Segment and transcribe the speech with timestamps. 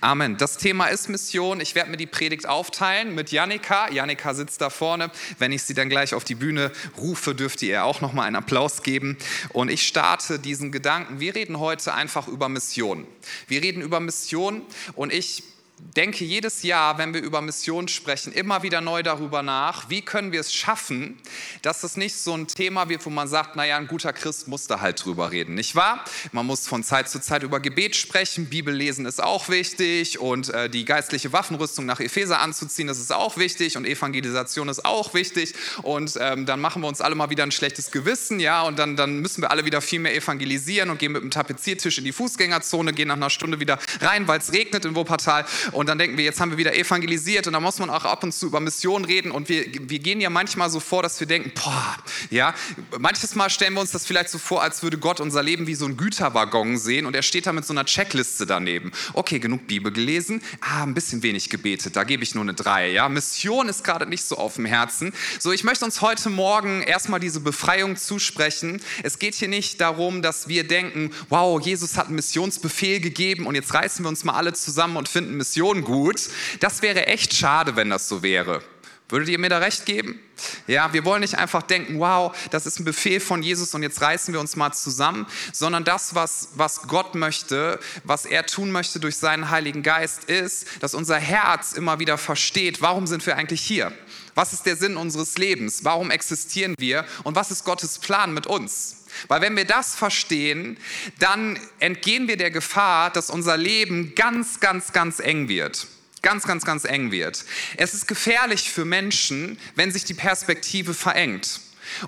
[0.00, 0.36] Amen.
[0.36, 1.60] Das Thema ist Mission.
[1.60, 3.90] Ich werde mir die Predigt aufteilen mit Janika.
[3.90, 5.10] Janika sitzt da vorne.
[5.38, 8.36] Wenn ich sie dann gleich auf die Bühne rufe, dürft ihr auch noch mal einen
[8.36, 9.16] Applaus geben.
[9.50, 11.20] Und ich starte diesen Gedanken.
[11.20, 13.06] Wir reden heute einfach über Mission.
[13.48, 14.62] Wir reden über Mission
[14.94, 15.42] und ich
[15.78, 20.32] denke jedes Jahr, wenn wir über Mission sprechen, immer wieder neu darüber nach, wie können
[20.32, 21.18] wir es schaffen,
[21.62, 24.66] dass es nicht so ein Thema wird, wo man sagt, naja, ein guter Christ muss
[24.66, 26.04] da halt drüber reden, nicht wahr?
[26.32, 30.48] Man muss von Zeit zu Zeit über Gebet sprechen, Bibel lesen ist auch wichtig und
[30.48, 35.12] äh, die geistliche Waffenrüstung nach Epheser anzuziehen, das ist auch wichtig und Evangelisation ist auch
[35.12, 38.78] wichtig und ähm, dann machen wir uns alle mal wieder ein schlechtes Gewissen, ja, und
[38.78, 42.04] dann, dann müssen wir alle wieder viel mehr evangelisieren und gehen mit dem Tapeziertisch in
[42.04, 45.98] die Fußgängerzone, gehen nach einer Stunde wieder rein, weil es regnet in Wuppertal und dann
[45.98, 48.46] denken wir, jetzt haben wir wieder evangelisiert und da muss man auch ab und zu
[48.46, 51.96] über Mission reden und wir, wir gehen ja manchmal so vor, dass wir denken, boah,
[52.30, 52.54] ja,
[52.98, 55.74] manches Mal stellen wir uns das vielleicht so vor, als würde Gott unser Leben wie
[55.74, 58.92] so ein Güterwaggon sehen und er steht da mit so einer Checkliste daneben.
[59.12, 62.90] Okay, genug Bibel gelesen, ah, ein bisschen wenig gebetet, da gebe ich nur eine 3,
[62.90, 63.08] ja.
[63.08, 65.12] Mission ist gerade nicht so auf dem Herzen.
[65.38, 68.80] So, ich möchte uns heute Morgen erstmal diese Befreiung zusprechen.
[69.02, 73.54] Es geht hier nicht darum, dass wir denken, wow, Jesus hat einen Missionsbefehl gegeben und
[73.54, 76.20] jetzt reißen wir uns mal alle zusammen und finden Mission Mission gut.
[76.60, 78.62] Das wäre echt schade, wenn das so wäre.
[79.08, 80.20] Würdet ihr mir da recht geben?
[80.66, 84.02] Ja, wir wollen nicht einfach denken, wow, das ist ein Befehl von Jesus und jetzt
[84.02, 88.98] reißen wir uns mal zusammen, sondern das, was, was Gott möchte, was er tun möchte
[88.98, 93.62] durch seinen Heiligen Geist, ist, dass unser Herz immer wieder versteht, warum sind wir eigentlich
[93.62, 93.92] hier?
[94.34, 95.84] Was ist der Sinn unseres Lebens?
[95.84, 97.06] Warum existieren wir?
[97.22, 99.05] Und was ist Gottes Plan mit uns?
[99.28, 100.76] Weil wenn wir das verstehen,
[101.18, 105.86] dann entgehen wir der Gefahr, dass unser Leben ganz, ganz, ganz eng wird.
[106.22, 107.44] Ganz, ganz, ganz eng wird.
[107.76, 111.60] Es ist gefährlich für Menschen, wenn sich die Perspektive verengt.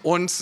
[0.03, 0.33] Und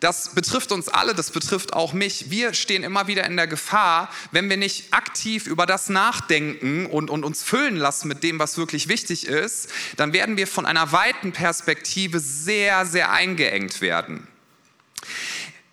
[0.00, 2.30] das betrifft uns alle, das betrifft auch mich.
[2.30, 7.10] Wir stehen immer wieder in der Gefahr, wenn wir nicht aktiv über das nachdenken und,
[7.10, 10.92] und uns füllen lassen mit dem, was wirklich wichtig ist, dann werden wir von einer
[10.92, 14.26] weiten Perspektive sehr, sehr eingeengt werden.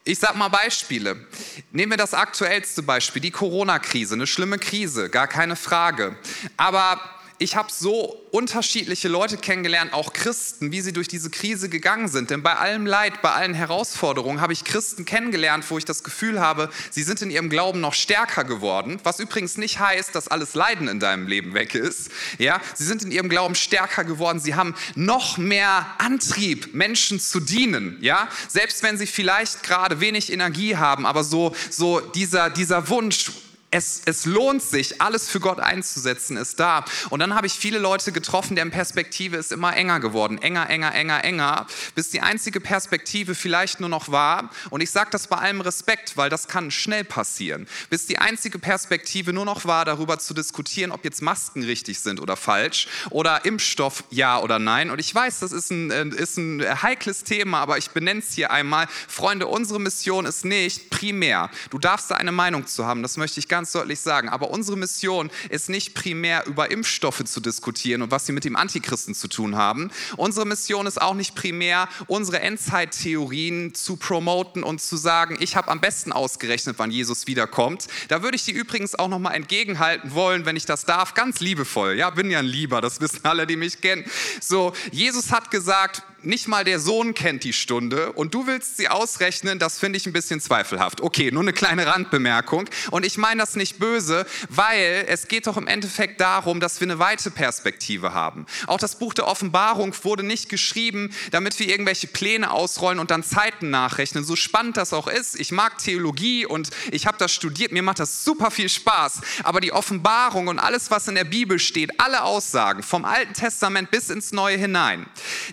[0.04, 1.28] Ich sage mal Beispiele.
[1.72, 6.16] Nehmen wir das aktuellste Beispiel, die Corona-Krise, eine schlimme Krise, gar keine Frage.
[6.58, 7.00] Aber
[7.42, 12.30] ich habe so unterschiedliche Leute kennengelernt, auch Christen, wie sie durch diese Krise gegangen sind.
[12.30, 16.40] Denn bei allem Leid, bei allen Herausforderungen habe ich Christen kennengelernt, wo ich das Gefühl
[16.40, 19.00] habe, sie sind in ihrem Glauben noch stärker geworden.
[19.04, 22.12] Was übrigens nicht heißt, dass alles Leiden in deinem Leben weg ist.
[22.38, 24.40] Ja, sie sind in ihrem Glauben stärker geworden.
[24.40, 27.98] Sie haben noch mehr Antrieb, Menschen zu dienen.
[28.02, 33.32] Ja, selbst wenn sie vielleicht gerade wenig Energie haben, aber so, so dieser, dieser Wunsch,
[33.72, 36.84] es, es lohnt sich, alles für Gott einzusetzen, ist da.
[37.10, 40.38] Und dann habe ich viele Leute getroffen, deren Perspektive ist immer enger geworden.
[40.42, 45.10] Enger, enger, enger, enger, bis die einzige Perspektive vielleicht nur noch war, und ich sage
[45.12, 49.64] das bei allem Respekt, weil das kann schnell passieren, bis die einzige Perspektive nur noch
[49.64, 54.60] war, darüber zu diskutieren, ob jetzt Masken richtig sind oder falsch oder Impfstoff ja oder
[54.60, 54.92] nein.
[54.92, 58.34] Und ich weiß, das ist ein, äh, ist ein heikles Thema, aber ich benenne es
[58.34, 58.88] hier einmal.
[59.08, 61.50] Freunde, unsere Mission ist nicht primär.
[61.70, 64.28] Du darfst da eine Meinung zu haben, das möchte ich ganz ganz deutlich sagen.
[64.28, 68.56] Aber unsere Mission ist nicht primär über Impfstoffe zu diskutieren und was sie mit dem
[68.56, 69.92] Antichristen zu tun haben.
[70.18, 75.68] Unsere Mission ist auch nicht primär, unsere Endzeittheorien zu promoten und zu sagen, ich habe
[75.68, 77.86] am besten ausgerechnet, wann Jesus wiederkommt.
[78.08, 81.94] Da würde ich die übrigens auch nochmal entgegenhalten wollen, wenn ich das darf, ganz liebevoll.
[81.94, 84.06] Ja, bin ja ein Lieber, das wissen alle, die mich kennen.
[84.42, 88.90] So, Jesus hat gesagt, nicht mal der Sohn kennt die Stunde und du willst sie
[88.90, 91.02] ausrechnen, das finde ich ein bisschen zweifelhaft.
[91.02, 92.70] Okay, nur eine kleine Randbemerkung.
[92.92, 96.88] Und ich meine das nicht böse, weil es geht doch im Endeffekt darum, dass wir
[96.88, 98.46] eine weite Perspektive haben.
[98.68, 103.24] Auch das Buch der Offenbarung wurde nicht geschrieben, damit wir irgendwelche Pläne ausrollen und dann
[103.24, 104.24] Zeiten nachrechnen.
[104.24, 105.40] So spannend das auch ist.
[105.40, 107.72] Ich mag Theologie und ich habe das studiert.
[107.72, 109.22] Mir macht das super viel Spaß.
[109.44, 113.92] Aber die Offenbarung und alles, was in der Bibel steht, alle Aussagen vom Alten Testament
[113.92, 115.06] bis ins Neue hinein,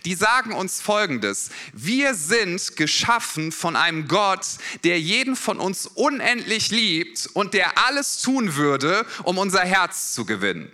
[0.05, 1.51] die sagen uns Folgendes.
[1.73, 4.47] Wir sind geschaffen von einem Gott,
[4.85, 10.27] der jeden von uns unendlich liebt und der alles tun würde, um unser Herz zu
[10.27, 10.71] gewinnen.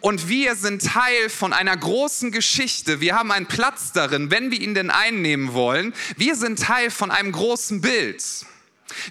[0.00, 3.00] Und wir sind Teil von einer großen Geschichte.
[3.00, 5.94] Wir haben einen Platz darin, wenn wir ihn denn einnehmen wollen.
[6.16, 8.24] Wir sind Teil von einem großen Bild.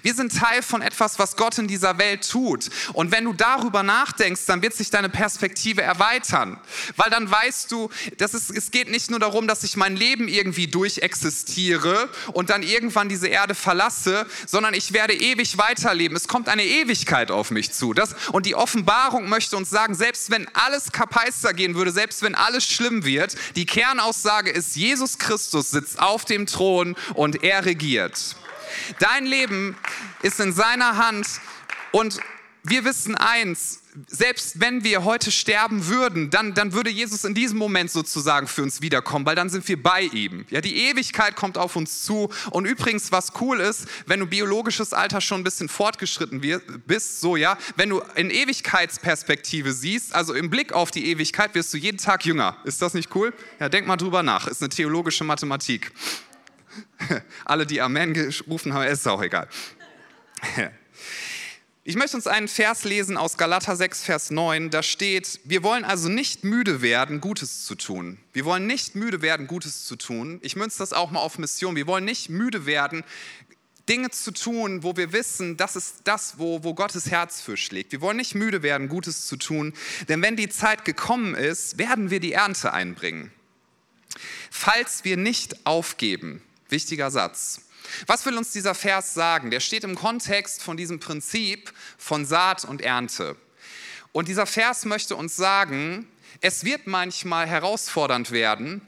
[0.02, 2.70] Wir sind Teil von etwas, was Gott in dieser Welt tut.
[2.92, 6.58] Und wenn du darüber nachdenkst, dann wird sich deine Perspektive erweitern.
[6.96, 10.28] Weil dann weißt du, dass es, es geht nicht nur darum, dass ich mein Leben
[10.28, 16.16] irgendwie durchexistiere und dann irgendwann diese Erde verlasse, sondern ich werde ewig weiterleben.
[16.16, 17.92] Es kommt eine Ewigkeit auf mich zu.
[17.92, 22.34] Das, und die Offenbarung möchte uns sagen, selbst wenn alles kapeister gehen würde, selbst wenn
[22.34, 28.36] alles schlimm wird, die Kernaussage ist, Jesus Christus sitzt auf dem Thron und er regiert.
[28.98, 29.76] Dein Leben
[30.22, 31.26] ist in seiner Hand
[31.92, 32.20] und
[32.62, 37.58] wir wissen eins, selbst wenn wir heute sterben würden, dann, dann würde Jesus in diesem
[37.58, 40.44] Moment sozusagen für uns wiederkommen, weil dann sind wir bei ihm.
[40.50, 42.30] Ja, die Ewigkeit kommt auf uns zu.
[42.50, 46.40] Und übrigens, was cool ist, wenn du biologisches Alter schon ein bisschen fortgeschritten
[46.86, 51.72] bist, so ja, wenn du in Ewigkeitsperspektive siehst, also im Blick auf die Ewigkeit, wirst
[51.74, 52.56] du jeden Tag jünger.
[52.64, 53.32] Ist das nicht cool?
[53.58, 54.46] Ja, denk mal drüber nach.
[54.46, 55.92] Ist eine theologische Mathematik.
[57.44, 59.48] Alle, die Amen gerufen haben, ist auch egal.
[61.82, 64.68] Ich möchte uns einen Vers lesen aus Galater 6, Vers 9.
[64.68, 68.18] Da steht, wir wollen also nicht müde werden, Gutes zu tun.
[68.34, 70.38] Wir wollen nicht müde werden, Gutes zu tun.
[70.42, 71.76] Ich münze das auch mal auf Mission.
[71.76, 73.02] Wir wollen nicht müde werden,
[73.88, 77.90] Dinge zu tun, wo wir wissen, das ist das, wo, wo Gottes Herz für schlägt.
[77.90, 79.72] Wir wollen nicht müde werden, Gutes zu tun,
[80.08, 83.32] denn wenn die Zeit gekommen ist, werden wir die Ernte einbringen.
[84.50, 86.40] Falls wir nicht aufgeben,
[86.70, 87.62] wichtiger Satz,
[88.06, 89.50] was will uns dieser Vers sagen?
[89.50, 93.36] Der steht im Kontext von diesem Prinzip von Saat und Ernte.
[94.12, 96.06] Und dieser Vers möchte uns sagen,
[96.40, 98.82] es wird manchmal herausfordernd werden,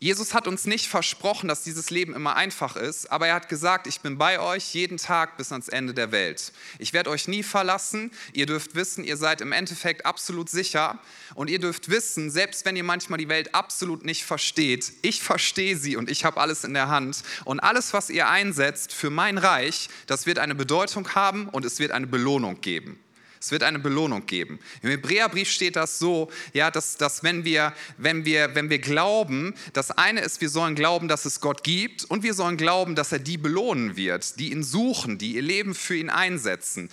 [0.00, 3.88] Jesus hat uns nicht versprochen, dass dieses Leben immer einfach ist, aber er hat gesagt,
[3.88, 6.52] ich bin bei euch jeden Tag bis ans Ende der Welt.
[6.78, 8.12] Ich werde euch nie verlassen.
[8.32, 11.00] Ihr dürft wissen, ihr seid im Endeffekt absolut sicher.
[11.34, 15.76] Und ihr dürft wissen, selbst wenn ihr manchmal die Welt absolut nicht versteht, ich verstehe
[15.76, 17.24] sie und ich habe alles in der Hand.
[17.44, 21.80] Und alles, was ihr einsetzt für mein Reich, das wird eine Bedeutung haben und es
[21.80, 23.00] wird eine Belohnung geben.
[23.40, 24.58] Es wird eine Belohnung geben.
[24.82, 29.54] Im Hebräerbrief steht das so, ja, dass, dass wenn, wir, wenn, wir, wenn wir glauben,
[29.72, 33.12] das eine ist, wir sollen glauben, dass es Gott gibt und wir sollen glauben, dass
[33.12, 36.90] er die belohnen wird, die ihn suchen, die ihr Leben für ihn einsetzen.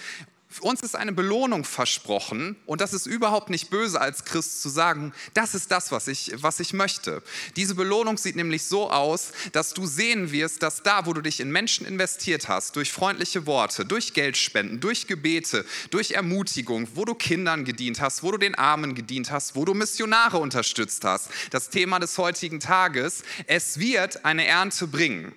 [0.61, 5.13] Uns ist eine Belohnung versprochen und das ist überhaupt nicht böse als Christ zu sagen,
[5.33, 7.21] das ist das, was ich, was ich möchte.
[7.55, 11.39] Diese Belohnung sieht nämlich so aus, dass du sehen wirst, dass da, wo du dich
[11.39, 17.15] in Menschen investiert hast, durch freundliche Worte, durch Geldspenden, durch Gebete, durch Ermutigung, wo du
[17.15, 21.69] Kindern gedient hast, wo du den Armen gedient hast, wo du Missionare unterstützt hast, das
[21.69, 25.33] Thema des heutigen Tages, es wird eine Ernte bringen.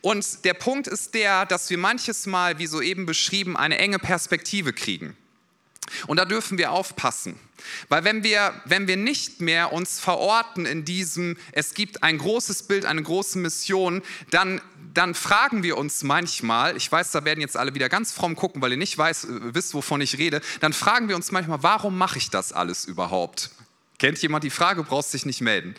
[0.00, 4.72] Und der Punkt ist der, dass wir manches Mal, wie soeben beschrieben, eine enge Perspektive
[4.72, 5.16] kriegen.
[6.06, 7.38] Und da dürfen wir aufpassen.
[7.88, 12.64] Weil wenn wir, wenn wir nicht mehr uns verorten in diesem, es gibt ein großes
[12.64, 14.60] Bild, eine große Mission, dann,
[14.94, 18.62] dann fragen wir uns manchmal, ich weiß, da werden jetzt alle wieder ganz fromm gucken,
[18.62, 21.98] weil ihr nicht weiß, äh, wisst, wovon ich rede, dann fragen wir uns manchmal, warum
[21.98, 23.50] mache ich das alles überhaupt?
[24.00, 25.74] Kennt jemand die Frage, brauchst dich nicht melden.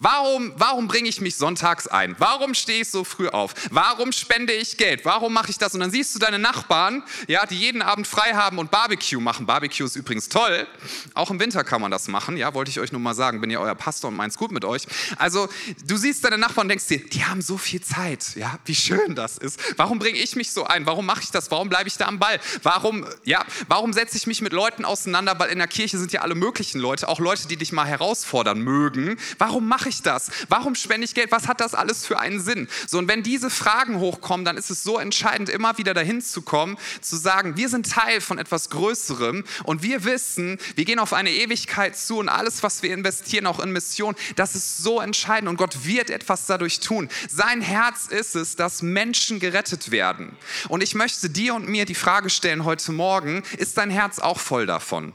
[0.00, 2.16] Warum, warum bringe ich mich sonntags ein?
[2.18, 3.54] Warum stehe ich so früh auf?
[3.70, 5.04] Warum spende ich Geld?
[5.04, 5.72] Warum mache ich das?
[5.74, 9.46] Und dann siehst du deine Nachbarn, ja, die jeden Abend frei haben und Barbecue machen.
[9.46, 10.66] Barbecue ist übrigens toll.
[11.14, 12.36] Auch im Winter kann man das machen.
[12.36, 13.40] Ja, wollte ich euch nur mal sagen.
[13.40, 14.82] Bin ja euer Pastor und meins gut mit euch.
[15.16, 15.48] Also,
[15.86, 18.34] du siehst deine Nachbarn und denkst dir, die haben so viel Zeit.
[18.34, 19.60] Ja, wie schön das ist.
[19.76, 20.86] Warum bringe ich mich so ein?
[20.86, 21.52] Warum mache ich das?
[21.52, 22.40] Warum bleibe ich da am Ball?
[22.64, 25.38] Warum, ja, warum setze ich mich mit Leuten auseinander?
[25.38, 28.60] Weil in der Kirche sind ja alle möglichen Leute, auch Leute, die dich mal herausfordern
[28.60, 29.16] mögen.
[29.38, 30.30] Warum mache ich das?
[30.48, 31.32] Warum spende ich Geld?
[31.32, 32.68] Was hat das alles für einen Sinn?
[32.86, 36.42] So, und wenn diese Fragen hochkommen, dann ist es so entscheidend, immer wieder dahin zu
[36.42, 41.12] kommen, zu sagen, wir sind Teil von etwas Größerem und wir wissen, wir gehen auf
[41.12, 45.48] eine Ewigkeit zu und alles, was wir investieren, auch in Mission, das ist so entscheidend
[45.48, 47.08] und Gott wird etwas dadurch tun.
[47.28, 50.36] Sein Herz ist es, dass Menschen gerettet werden.
[50.68, 54.38] Und ich möchte dir und mir die Frage stellen heute Morgen, ist dein Herz auch
[54.38, 55.12] voll davon?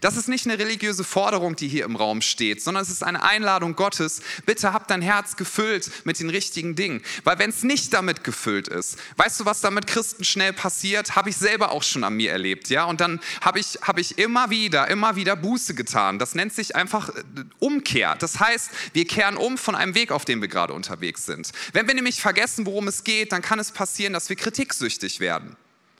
[0.00, 3.22] Das ist nicht eine religiöse Forderung, die hier im Raum steht, sondern es ist eine
[3.22, 4.20] Einladung Gottes.
[4.44, 7.02] Bitte hab dein Herz gefüllt mit den richtigen Dingen.
[7.24, 11.16] Weil wenn es nicht damit gefüllt ist, weißt du, was da mit Christen schnell passiert?
[11.16, 12.68] Habe ich selber auch schon an mir erlebt.
[12.68, 12.84] ja?
[12.84, 16.18] Und dann habe ich, hab ich immer wieder, immer wieder Buße getan.
[16.18, 17.22] Das nennt sich einfach äh,
[17.58, 18.16] Umkehr.
[18.16, 21.50] Das heißt, wir kehren um von einem Weg, auf dem wir gerade unterwegs sind.
[21.72, 25.56] Wenn wir nämlich vergessen, worum es geht, dann kann es passieren, dass wir kritiksüchtig werden.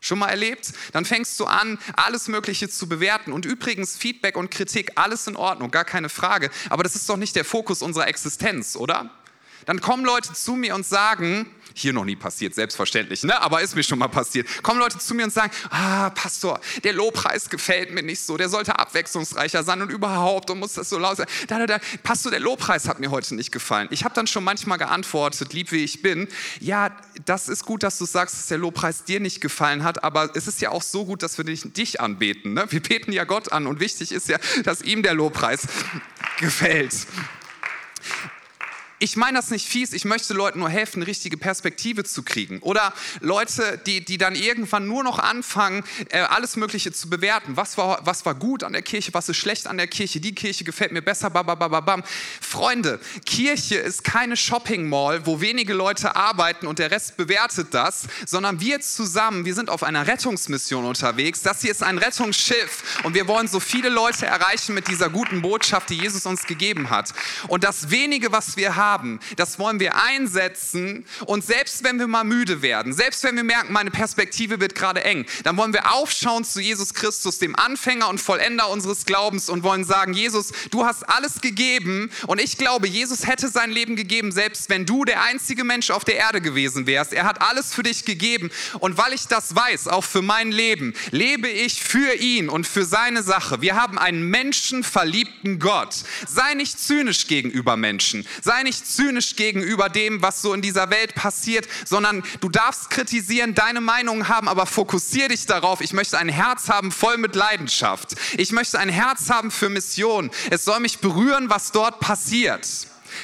[0.06, 0.72] Schon mal erlebt?
[0.92, 3.32] Dann fängst du an, alles Mögliche zu bewerten.
[3.32, 6.50] Und übrigens, Feedback und Kritik, alles in Ordnung, gar keine Frage.
[6.70, 9.10] Aber das ist doch nicht der Fokus unserer Existenz, oder?
[9.64, 13.40] Dann kommen Leute zu mir und sagen, hier noch nie passiert, selbstverständlich, ne?
[13.40, 14.48] aber ist mir schon mal passiert.
[14.62, 18.48] Kommen Leute zu mir und sagen, ah, Pastor, der Lobpreis gefällt mir nicht so, der
[18.48, 21.26] sollte abwechslungsreicher sein und überhaupt und muss das so laut sein.
[21.48, 21.78] Da, da, da.
[22.02, 23.88] Pastor, der Lobpreis hat mir heute nicht gefallen.
[23.90, 26.28] Ich habe dann schon manchmal geantwortet, lieb wie ich bin,
[26.60, 30.34] ja, das ist gut, dass du sagst, dass der Lobpreis dir nicht gefallen hat, aber
[30.34, 32.54] es ist ja auch so gut, dass wir dich, anbeten.
[32.54, 32.66] Ne?
[32.70, 35.66] Wir beten ja Gott an und wichtig ist ja, dass ihm der Lobpreis
[36.38, 37.06] gefällt.
[38.98, 42.60] Ich meine das nicht fies, ich möchte Leuten nur helfen, eine richtige Perspektive zu kriegen.
[42.60, 47.56] Oder Leute, die, die dann irgendwann nur noch anfangen, äh, alles Mögliche zu bewerten.
[47.58, 50.34] Was war, was war gut an der Kirche, was ist schlecht an der Kirche, die
[50.34, 52.04] Kirche gefällt mir besser, babababam.
[52.40, 58.06] Freunde, Kirche ist keine Shopping Mall, wo wenige Leute arbeiten und der Rest bewertet das,
[58.24, 61.42] sondern wir zusammen, wir sind auf einer Rettungsmission unterwegs.
[61.42, 65.42] Das hier ist ein Rettungsschiff und wir wollen so viele Leute erreichen mit dieser guten
[65.42, 67.12] Botschaft, die Jesus uns gegeben hat.
[67.48, 68.85] Und das wenige, was wir haben,
[69.36, 73.72] das wollen wir einsetzen und selbst wenn wir mal müde werden, selbst wenn wir merken,
[73.72, 78.20] meine Perspektive wird gerade eng, dann wollen wir aufschauen zu Jesus Christus, dem Anfänger und
[78.20, 83.26] Vollender unseres Glaubens und wollen sagen, Jesus, du hast alles gegeben und ich glaube, Jesus
[83.26, 87.12] hätte sein Leben gegeben, selbst wenn du der einzige Mensch auf der Erde gewesen wärst.
[87.12, 88.50] Er hat alles für dich gegeben
[88.80, 92.84] und weil ich das weiß, auch für mein Leben, lebe ich für ihn und für
[92.84, 93.60] seine Sache.
[93.60, 95.94] Wir haben einen menschenverliebten Gott.
[96.26, 98.26] Sei nicht zynisch gegenüber Menschen.
[98.42, 103.54] Sei nicht zynisch gegenüber dem, was so in dieser Welt passiert, sondern du darfst kritisieren,
[103.54, 105.80] deine Meinung haben, aber fokussiere dich darauf.
[105.80, 108.14] Ich möchte ein Herz haben voll mit Leidenschaft.
[108.36, 110.30] Ich möchte ein Herz haben für Mission.
[110.50, 112.66] Es soll mich berühren, was dort passiert.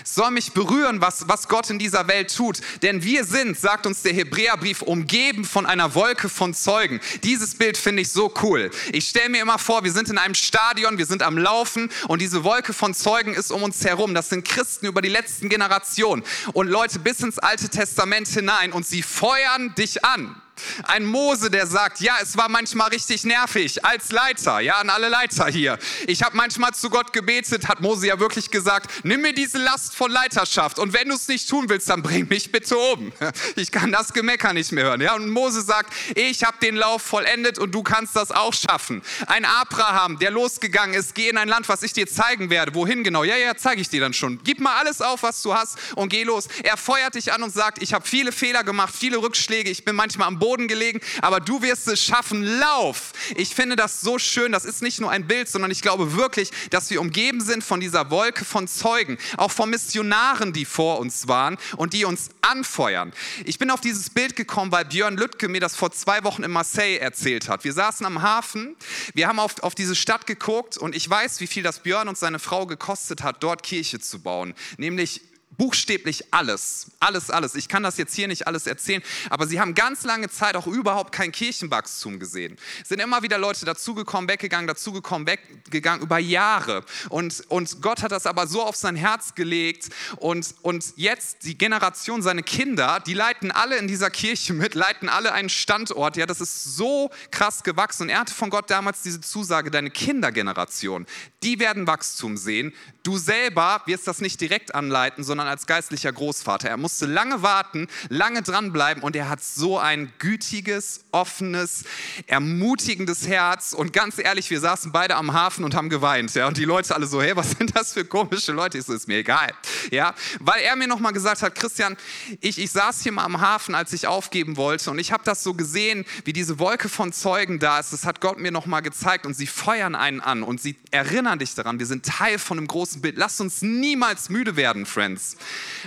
[0.05, 2.61] Soll mich berühren, was, was Gott in dieser Welt tut.
[2.83, 7.01] Denn wir sind, sagt uns der Hebräerbrief, umgeben von einer Wolke von Zeugen.
[7.23, 8.71] Dieses Bild finde ich so cool.
[8.93, 12.21] Ich stelle mir immer vor, wir sind in einem Stadion, wir sind am Laufen und
[12.21, 14.15] diese Wolke von Zeugen ist um uns herum.
[14.15, 16.23] Das sind Christen über die letzten Generationen
[16.53, 20.42] und Leute bis ins Alte Testament hinein und sie feuern dich an.
[20.85, 25.09] Ein Mose, der sagt, ja, es war manchmal richtig nervig als Leiter, ja, an alle
[25.09, 25.79] Leiter hier.
[26.07, 29.95] Ich habe manchmal zu Gott gebetet, hat Mose ja wirklich gesagt, nimm mir diese Last
[29.95, 33.13] von Leiterschaft und wenn du es nicht tun willst, dann bring mich bitte oben.
[33.57, 35.01] Ich kann das Gemecker nicht mehr hören.
[35.01, 39.03] Ja, und Mose sagt, ich habe den Lauf vollendet und du kannst das auch schaffen.
[39.27, 42.75] Ein Abraham, der losgegangen ist, geh in ein Land, was ich dir zeigen werde.
[42.75, 43.25] Wohin genau?
[43.25, 44.41] Ja, ja, zeige ich dir dann schon.
[44.45, 46.49] Gib mal alles auf, was du hast und geh los.
[46.63, 49.97] Er feuert dich an und sagt, ich habe viele Fehler gemacht, viele Rückschläge, ich bin
[49.97, 52.43] manchmal am Boden gelegen, aber du wirst es schaffen.
[52.43, 53.13] Lauf!
[53.37, 54.53] Ich finde das so schön.
[54.53, 57.81] Das ist nicht nur ein Bild, sondern ich glaube wirklich, dass wir umgeben sind von
[57.81, 63.13] dieser Wolke von Zeugen, auch von Missionaren, die vor uns waren und die uns anfeuern.
[63.45, 66.51] Ich bin auf dieses Bild gekommen, weil Björn Lüttke mir das vor zwei Wochen in
[66.51, 67.65] Marseille erzählt hat.
[67.65, 68.77] Wir saßen am Hafen,
[69.15, 72.19] wir haben auf, auf diese Stadt geguckt und ich weiß, wie viel das Björn und
[72.19, 74.55] seine Frau gekostet hat, dort Kirche zu bauen.
[74.77, 75.21] Nämlich
[75.59, 77.55] buchstäblich alles, alles, alles.
[77.55, 80.67] Ich kann das jetzt hier nicht alles erzählen, aber sie haben ganz lange Zeit auch
[80.67, 82.57] überhaupt kein Kirchenwachstum gesehen.
[82.83, 86.85] Es sind immer wieder Leute dazugekommen, weggegangen, dazugekommen, weggegangen über Jahre.
[87.09, 91.57] Und, und Gott hat das aber so auf sein Herz gelegt und, und jetzt die
[91.57, 96.17] Generation, seine Kinder, die leiten alle in dieser Kirche mit, leiten alle einen Standort.
[96.17, 98.05] Ja, das ist so krass gewachsen.
[98.05, 101.07] Und er hatte von Gott damals diese Zusage, deine Kindergeneration,
[101.43, 102.73] die werden Wachstum sehen.
[103.03, 106.69] Du selber wirst das nicht direkt anleiten, sondern als geistlicher Großvater.
[106.69, 111.85] Er musste lange warten, lange dranbleiben und er hat so ein gütiges, offenes,
[112.27, 113.73] ermutigendes Herz.
[113.73, 116.35] Und ganz ehrlich, wir saßen beide am Hafen und haben geweint.
[116.35, 116.47] Ja?
[116.47, 118.79] Und die Leute alle so, hey, was sind das für komische Leute?
[118.79, 119.53] Ich so, ist mir egal.
[119.91, 120.15] Ja?
[120.41, 121.97] Weil er mir nochmal gesagt hat, Christian,
[122.41, 125.43] ich, ich saß hier mal am Hafen, als ich aufgeben wollte und ich habe das
[125.43, 127.93] so gesehen, wie diese Wolke von Zeugen da ist.
[127.93, 131.55] Das hat Gott mir nochmal gezeigt und sie feuern einen an und sie erinnern dich
[131.55, 133.17] daran, wir sind Teil von einem großen Bild.
[133.17, 135.32] Lasst uns niemals müde werden, Friends.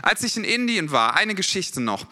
[0.02, 2.08] Als ich in Indien war, eine Geschichte noch.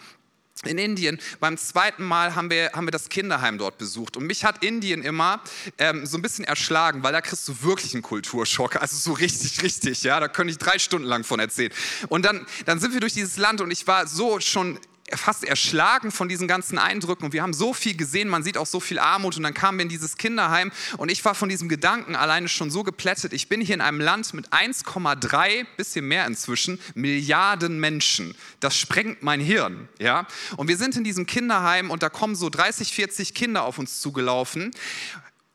[0.64, 4.16] In Indien, beim zweiten Mal haben wir, haben wir das Kinderheim dort besucht.
[4.16, 5.42] Und mich hat Indien immer
[5.78, 8.76] ähm, so ein bisschen erschlagen, weil da kriegst du wirklich einen Kulturschock.
[8.76, 10.20] Also so richtig, richtig, ja.
[10.20, 11.72] Da könnte ich drei Stunden lang von erzählen.
[12.08, 14.78] Und dann, dann sind wir durch dieses Land und ich war so schon
[15.12, 18.66] fast erschlagen von diesen ganzen Eindrücken und wir haben so viel gesehen, man sieht auch
[18.66, 21.68] so viel Armut und dann kamen wir in dieses Kinderheim und ich war von diesem
[21.68, 23.32] Gedanken alleine schon so geplättet.
[23.32, 28.34] Ich bin hier in einem Land mit 1,3, bisschen mehr inzwischen, Milliarden Menschen.
[28.60, 30.26] Das sprengt mein Hirn, ja.
[30.56, 34.00] Und wir sind in diesem Kinderheim und da kommen so 30, 40 Kinder auf uns
[34.00, 34.72] zugelaufen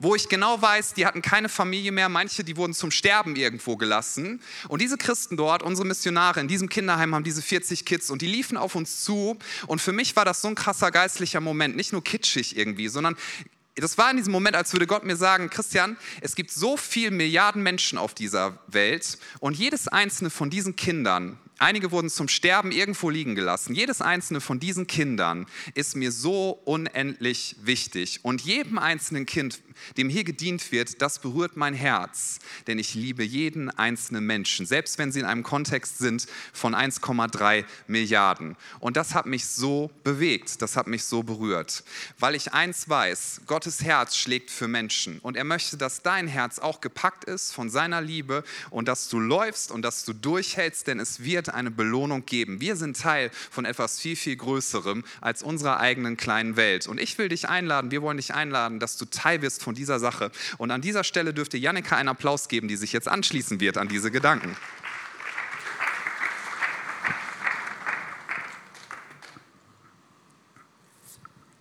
[0.02, 3.76] wo ich genau weiß, die hatten keine Familie mehr, manche, die wurden zum Sterben irgendwo
[3.76, 4.42] gelassen.
[4.70, 8.28] Und diese Christen dort, unsere Missionare in diesem Kinderheim, haben diese 40 Kids und die
[8.28, 9.38] liefen auf uns zu.
[9.68, 13.18] Und für mich war das so ein krasser geistlicher Moment, nicht nur kitschig irgendwie, sondern
[13.76, 17.12] das war in diesem Moment, als würde Gott mir sagen, Christian, es gibt so viele
[17.12, 22.72] Milliarden Menschen auf dieser Welt und jedes einzelne von diesen Kindern Einige wurden zum Sterben
[22.72, 23.76] irgendwo liegen gelassen.
[23.76, 28.22] Jedes einzelne von diesen Kindern ist mir so unendlich wichtig.
[28.24, 29.60] Und jedem einzelnen Kind,
[29.98, 32.40] dem hier gedient wird, das berührt mein Herz.
[32.68, 37.66] Denn ich liebe jeden einzelnen Menschen, selbst wenn sie in einem Kontext sind von 1,3
[37.88, 38.56] Milliarden.
[38.80, 41.84] Und das hat mich so bewegt, das hat mich so berührt.
[42.20, 45.20] Weil ich eins weiß, Gottes Herz schlägt für Menschen.
[45.20, 49.20] Und er möchte, dass dein Herz auch gepackt ist von seiner Liebe und dass du
[49.20, 52.62] läufst und dass du durchhältst, denn es wird wird eine Belohnung geben.
[52.62, 56.88] Wir sind Teil von etwas viel, viel Größerem als unserer eigenen kleinen Welt.
[56.88, 60.00] Und ich will dich einladen, wir wollen dich einladen, dass du Teil wirst von dieser
[60.00, 60.32] Sache.
[60.58, 63.88] Und an dieser Stelle dürfte Jannika einen Applaus geben, die sich jetzt anschließen wird an
[63.88, 64.56] diese Gedanken.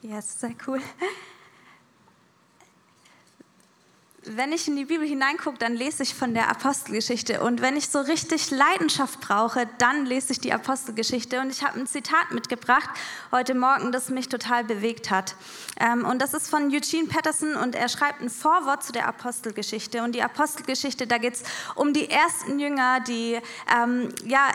[0.03, 0.81] Ja, yes, sehr cool
[4.37, 7.43] wenn ich in die Bibel hineingucke, dann lese ich von der Apostelgeschichte.
[7.43, 11.41] Und wenn ich so richtig Leidenschaft brauche, dann lese ich die Apostelgeschichte.
[11.41, 12.89] Und ich habe ein Zitat mitgebracht
[13.33, 15.35] heute Morgen, das mich total bewegt hat.
[15.81, 20.03] Ähm, und das ist von Eugene Patterson und er schreibt ein Vorwort zu der Apostelgeschichte.
[20.03, 21.43] Und die Apostelgeschichte, da geht es
[21.75, 23.39] um die ersten Jünger, die
[23.75, 24.51] ähm, ja,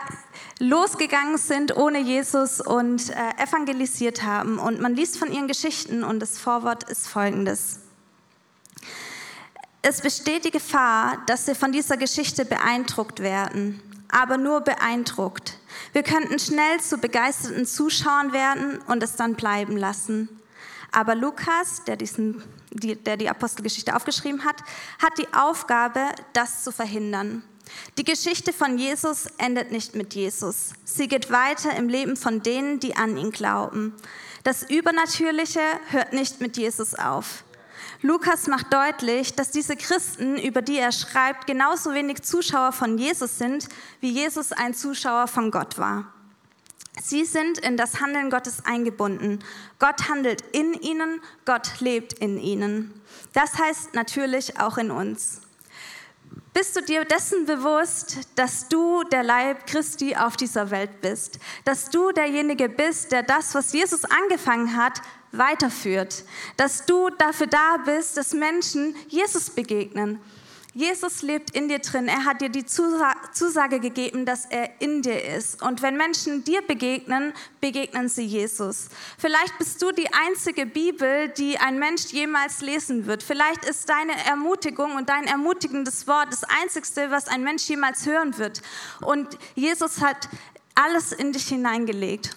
[0.58, 4.58] losgegangen sind ohne Jesus und äh, evangelisiert haben.
[4.58, 7.83] Und man liest von ihren Geschichten und das Vorwort ist folgendes.
[9.86, 15.58] Es besteht die Gefahr, dass wir von dieser Geschichte beeindruckt werden, aber nur beeindruckt.
[15.92, 20.40] Wir könnten schnell zu begeisterten Zuschauern werden und es dann bleiben lassen.
[20.90, 24.56] Aber Lukas, der, diesen, die, der die Apostelgeschichte aufgeschrieben hat,
[25.02, 26.00] hat die Aufgabe,
[26.32, 27.42] das zu verhindern.
[27.98, 30.70] Die Geschichte von Jesus endet nicht mit Jesus.
[30.86, 33.92] Sie geht weiter im Leben von denen, die an ihn glauben.
[34.44, 35.60] Das Übernatürliche
[35.90, 37.43] hört nicht mit Jesus auf.
[38.04, 43.38] Lukas macht deutlich, dass diese Christen, über die er schreibt, genauso wenig Zuschauer von Jesus
[43.38, 43.66] sind,
[44.02, 46.12] wie Jesus ein Zuschauer von Gott war.
[47.00, 49.38] Sie sind in das Handeln Gottes eingebunden.
[49.78, 52.92] Gott handelt in ihnen, Gott lebt in ihnen.
[53.32, 55.40] Das heißt natürlich auch in uns.
[56.52, 61.38] Bist du dir dessen bewusst, dass du der Leib Christi auf dieser Welt bist?
[61.64, 65.00] Dass du derjenige bist, der das, was Jesus angefangen hat,
[65.38, 66.24] weiterführt.
[66.56, 70.20] Dass du dafür da bist, dass Menschen Jesus begegnen.
[70.76, 72.08] Jesus lebt in dir drin.
[72.08, 75.62] Er hat dir die Zusage gegeben, dass er in dir ist.
[75.62, 78.88] Und wenn Menschen dir begegnen, begegnen sie Jesus.
[79.16, 83.22] Vielleicht bist du die einzige Bibel, die ein Mensch jemals lesen wird.
[83.22, 88.36] Vielleicht ist deine Ermutigung und dein ermutigendes Wort das einzigste, was ein Mensch jemals hören
[88.36, 88.60] wird.
[89.00, 90.28] Und Jesus hat
[90.74, 92.36] alles in dich hineingelegt.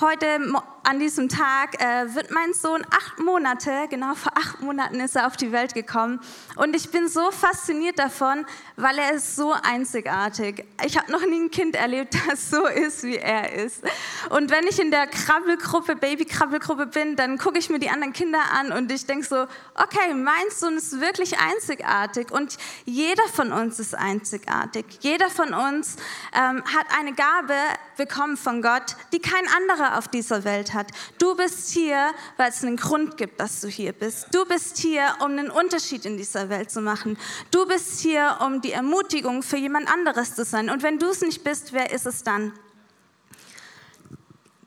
[0.00, 0.40] Heute
[0.84, 5.26] an diesem Tag äh, wird mein Sohn acht Monate, genau vor acht Monaten ist er
[5.26, 6.20] auf die Welt gekommen.
[6.56, 8.44] Und ich bin so fasziniert davon,
[8.76, 10.64] weil er ist so einzigartig.
[10.84, 13.82] Ich habe noch nie ein Kind erlebt, das so ist, wie er ist.
[14.30, 18.40] Und wenn ich in der Krabbelgruppe, Baby-Krabbelgruppe bin, dann gucke ich mir die anderen Kinder
[18.52, 22.30] an und ich denke so, okay, mein Sohn ist wirklich einzigartig.
[22.32, 24.86] Und jeder von uns ist einzigartig.
[25.00, 25.96] Jeder von uns
[26.34, 27.54] ähm, hat eine Gabe
[27.96, 30.90] bekommen von Gott, die kein anderer auf dieser Welt hat.
[31.18, 34.28] Du bist hier, weil es einen Grund gibt, dass du hier bist.
[34.32, 37.18] Du bist hier, um einen Unterschied in dieser Welt zu machen.
[37.50, 40.70] Du bist hier, um die Ermutigung für jemand anderes zu sein.
[40.70, 42.52] Und wenn du es nicht bist, wer ist es dann?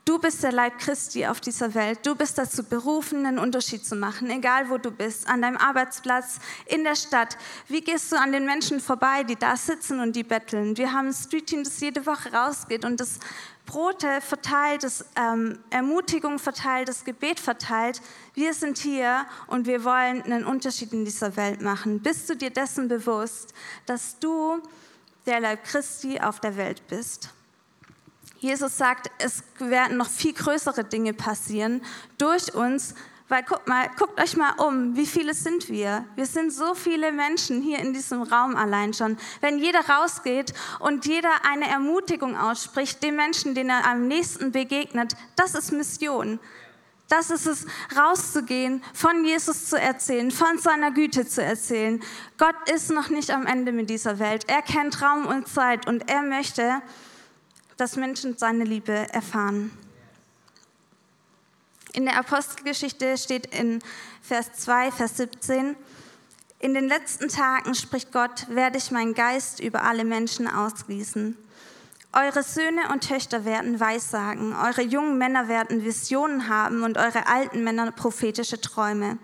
[0.06, 2.06] Du bist der Leib Christi auf dieser Welt.
[2.06, 6.38] Du bist dazu berufen, einen Unterschied zu machen, egal wo du bist, an deinem Arbeitsplatz,
[6.66, 7.36] in der Stadt.
[7.66, 10.76] Wie gehst du an den Menschen vorbei, die da sitzen und die betteln?
[10.76, 13.18] Wir haben ein Street-Team, das jede Woche rausgeht und das
[13.66, 18.00] Brote verteilt, das ähm, Ermutigung verteilt, das Gebet verteilt.
[18.34, 22.00] Wir sind hier und wir wollen einen Unterschied in dieser Welt machen.
[22.00, 23.52] Bist du dir dessen bewusst,
[23.84, 24.62] dass du
[25.26, 27.30] der Leib Christi auf der Welt bist?
[28.38, 31.82] Jesus sagt, es werden noch viel größere Dinge passieren
[32.18, 32.94] durch uns,
[33.28, 36.04] weil guckt, mal, guckt euch mal um, wie viele sind wir?
[36.14, 39.16] Wir sind so viele Menschen hier in diesem Raum allein schon.
[39.40, 45.14] Wenn jeder rausgeht und jeder eine Ermutigung ausspricht, dem Menschen, den er am nächsten begegnet,
[45.34, 46.38] das ist Mission.
[47.08, 52.02] Das ist es, rauszugehen, von Jesus zu erzählen, von seiner Güte zu erzählen.
[52.36, 54.44] Gott ist noch nicht am Ende mit dieser Welt.
[54.48, 56.82] Er kennt Raum und Zeit und er möchte,
[57.76, 59.70] dass Menschen seine Liebe erfahren.
[61.96, 63.78] In der Apostelgeschichte steht in
[64.20, 65.74] Vers 2, Vers 17,
[66.58, 71.38] in den letzten Tagen, spricht Gott, werde ich meinen Geist über alle Menschen ausgießen.
[72.12, 77.64] Eure Söhne und Töchter werden Weissagen, eure jungen Männer werden Visionen haben und eure alten
[77.64, 79.16] Männer prophetische Träume.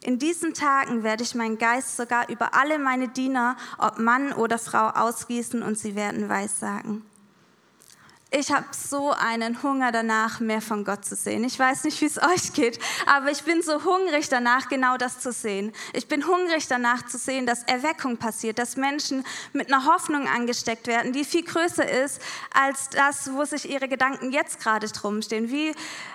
[0.00, 4.56] In diesen Tagen werde ich meinen Geist sogar über alle meine Diener, ob Mann oder
[4.58, 7.02] Frau, ausgießen und sie werden Weissagen.
[8.38, 11.42] Ich habe so einen Hunger danach, mehr von Gott zu sehen.
[11.44, 15.20] Ich weiß nicht, wie es euch geht, aber ich bin so hungrig danach, genau das
[15.20, 15.72] zu sehen.
[15.94, 20.86] Ich bin hungrig danach zu sehen, dass Erweckung passiert, dass Menschen mit einer Hoffnung angesteckt
[20.86, 22.20] werden, die viel größer ist
[22.52, 25.48] als das, wo sich ihre Gedanken jetzt gerade drum stehen.
[25.48, 25.72] Wie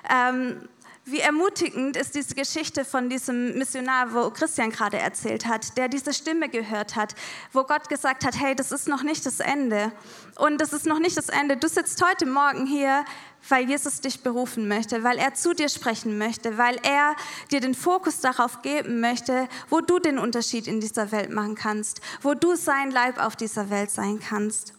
[0.08, 0.70] ähm,
[1.04, 6.14] Wie ermutigend ist diese Geschichte von diesem Missionar, wo Christian gerade erzählt hat, der diese
[6.14, 7.16] Stimme gehört hat,
[7.52, 9.92] wo Gott gesagt hat, hey, das ist noch nicht das Ende.
[10.36, 11.58] Und das ist noch nicht das Ende.
[11.58, 13.04] Du sitzt heute Morgen hier,
[13.50, 17.16] weil Jesus dich berufen möchte, weil er zu dir sprechen möchte, weil er
[17.50, 22.02] dir den Fokus darauf geben möchte, wo du den Unterschied in dieser Welt machen kannst,
[22.22, 24.74] wo du sein Leib auf dieser Welt sein kannst.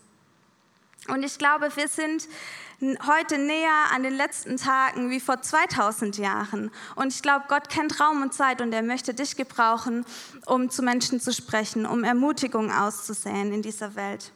[1.08, 2.28] Und ich glaube, wir sind
[3.06, 6.70] heute näher an den letzten Tagen wie vor 2000 Jahren.
[6.96, 10.04] Und ich glaube, Gott kennt Raum und Zeit und er möchte dich gebrauchen,
[10.46, 14.32] um zu Menschen zu sprechen, um Ermutigung auszusäen in dieser Welt.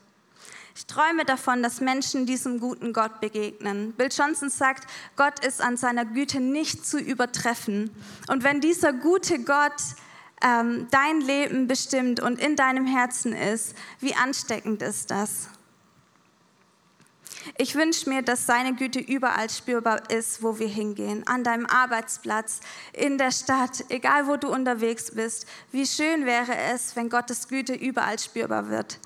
[0.76, 3.92] Ich träume davon, dass Menschen diesem guten Gott begegnen.
[3.92, 7.90] Bill Johnson sagt, Gott ist an seiner Güte nicht zu übertreffen.
[8.28, 9.82] Und wenn dieser gute Gott
[10.44, 15.48] ähm, dein Leben bestimmt und in deinem Herzen ist, wie ansteckend ist das?
[17.56, 21.26] Ich wünsche mir, dass seine Güte überall spürbar ist, wo wir hingehen.
[21.26, 22.60] An deinem Arbeitsplatz,
[22.92, 25.46] in der Stadt, egal wo du unterwegs bist.
[25.72, 28.98] Wie schön wäre es, wenn Gottes Güte überall spürbar wird.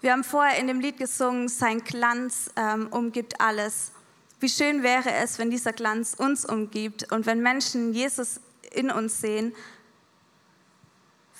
[0.00, 3.92] Wir haben vorher in dem Lied gesungen, sein Glanz ähm, umgibt alles.
[4.40, 8.40] Wie schön wäre es, wenn dieser Glanz uns umgibt und wenn Menschen Jesus
[8.72, 9.54] in uns sehen,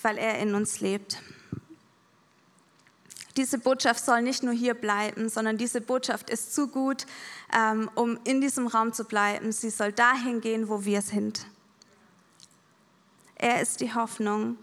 [0.01, 1.21] weil er in uns lebt.
[3.37, 7.07] Diese Botschaft soll nicht nur hier bleiben, sondern diese Botschaft ist zu gut,
[7.53, 9.51] ähm, um in diesem Raum zu bleiben.
[9.51, 11.47] Sie soll dahin gehen, wo wir sind.
[13.35, 14.57] Er ist die Hoffnung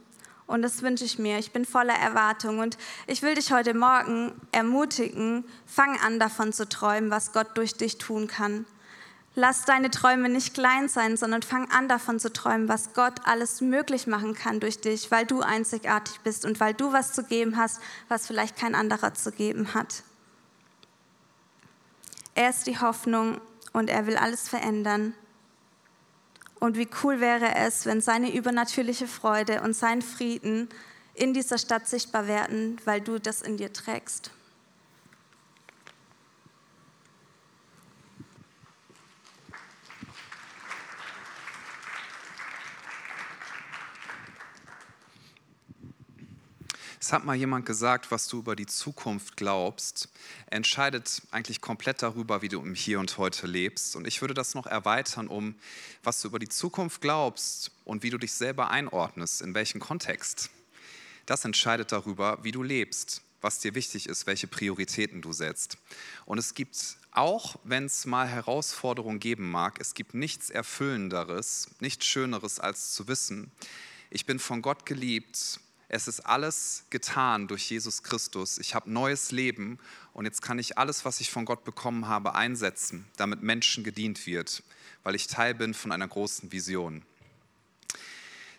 [0.47, 1.38] und das wünsche ich mir.
[1.38, 6.67] Ich bin voller Erwartung und ich will dich heute Morgen ermutigen, fang an davon zu
[6.67, 8.65] träumen, was Gott durch dich tun kann.
[9.33, 13.61] Lass deine Träume nicht klein sein, sondern fang an davon zu träumen, was Gott alles
[13.61, 17.55] möglich machen kann durch dich, weil du einzigartig bist und weil du was zu geben
[17.55, 20.03] hast, was vielleicht kein anderer zu geben hat.
[22.35, 23.39] Er ist die Hoffnung
[23.71, 25.13] und er will alles verändern.
[26.59, 30.67] Und wie cool wäre es, wenn seine übernatürliche Freude und sein Frieden
[31.13, 34.31] in dieser Stadt sichtbar werden, weil du das in dir trägst.
[47.03, 50.07] Es hat mal jemand gesagt, was du über die Zukunft glaubst,
[50.51, 53.95] entscheidet eigentlich komplett darüber, wie du im Hier und Heute lebst.
[53.95, 55.55] Und ich würde das noch erweitern um,
[56.03, 60.51] was du über die Zukunft glaubst und wie du dich selber einordnest, in welchem Kontext.
[61.25, 65.79] Das entscheidet darüber, wie du lebst, was dir wichtig ist, welche Prioritäten du setzt.
[66.27, 72.05] Und es gibt auch wenn es mal Herausforderungen geben mag, es gibt nichts Erfüllenderes, nichts
[72.05, 73.51] Schöneres als zu wissen,
[74.11, 75.59] ich bin von Gott geliebt
[75.93, 78.58] es ist alles getan durch Jesus Christus.
[78.60, 79.77] Ich habe neues Leben
[80.13, 84.25] und jetzt kann ich alles, was ich von Gott bekommen habe, einsetzen, damit Menschen gedient
[84.25, 84.63] wird,
[85.04, 87.04] weil ich Teil bin von einer großen Vision.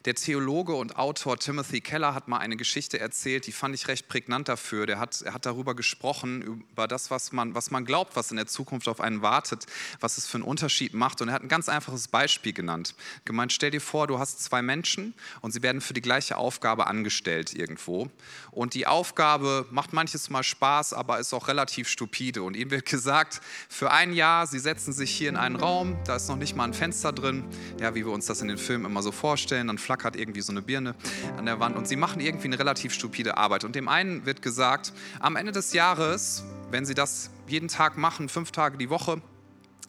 [0.05, 4.09] Der Theologe und Autor Timothy Keller hat mal eine Geschichte erzählt, die fand ich recht
[4.09, 4.85] prägnant dafür.
[4.85, 8.37] Der hat, er hat darüber gesprochen, über das, was man, was man glaubt, was in
[8.37, 9.67] der Zukunft auf einen wartet,
[10.01, 11.23] was es für einen Unterschied macht.
[11.23, 12.97] Und er hat ein ganz einfaches Beispiel genannt.
[13.25, 16.89] Gemeint, stell dir vor, du hast zwei Menschen und sie werden für die gleiche Aufgabe
[16.89, 18.11] angestellt irgendwo.
[18.51, 22.43] Und die Aufgabe macht manches Mal Spaß, aber ist auch relativ stupide.
[22.43, 26.17] Und ihm wird gesagt, für ein Jahr, sie setzen sich hier in einen Raum, da
[26.17, 27.45] ist noch nicht mal ein Fenster drin,
[27.81, 29.69] ja, wie wir uns das in den Filmen immer so vorstellen.
[29.69, 30.95] Dann flackert irgendwie so eine Birne
[31.37, 33.63] an der Wand und sie machen irgendwie eine relativ stupide Arbeit.
[33.63, 38.31] Und dem einen wird gesagt, am Ende des Jahres, wenn sie das jeden Tag machen,
[38.31, 39.21] fünf Tage die Woche,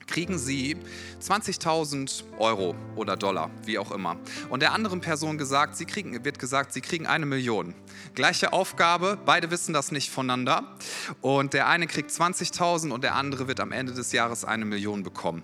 [0.08, 0.78] kriegen sie
[1.22, 4.18] 20.000 Euro oder Dollar, wie auch immer.
[4.50, 7.74] Und der anderen Person gesagt, sie kriegen, wird gesagt, sie kriegen eine Million.
[8.16, 10.76] Gleiche Aufgabe, beide wissen das nicht voneinander.
[11.22, 15.04] Und der eine kriegt 20.000 und der andere wird am Ende des Jahres eine Million
[15.04, 15.44] bekommen.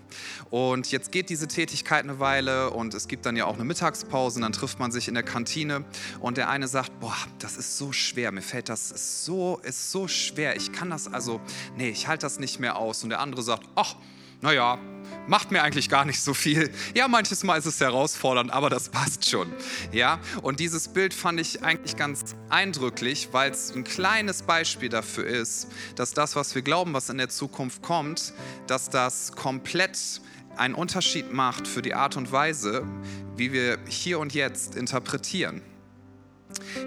[0.50, 4.36] Und jetzt geht diese Tätigkeit eine Weile und es gibt dann ja auch eine Mittagspause
[4.36, 5.84] und dann trifft man sich in der Kantine
[6.20, 9.90] und der eine sagt, boah, das ist so schwer, mir fällt das ist so, ist
[9.90, 11.40] so schwer, ich kann das also,
[11.76, 13.02] nee, ich halte das nicht mehr aus.
[13.02, 13.96] Und der andere sagt, ach,
[14.40, 14.78] naja,
[15.26, 16.70] macht mir eigentlich gar nicht so viel.
[16.94, 19.52] Ja, manches Mal ist es herausfordernd, aber das passt schon.
[19.92, 25.26] Ja, und dieses Bild fand ich eigentlich ganz eindrücklich, weil es ein kleines Beispiel dafür
[25.26, 28.32] ist, dass das, was wir glauben, was in der Zukunft kommt,
[28.66, 29.98] dass das komplett
[30.56, 32.84] einen Unterschied macht für die Art und Weise,
[33.36, 35.62] wie wir hier und jetzt interpretieren.